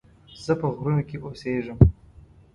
[0.45, 1.77] زه په غرونو کې اوسيږم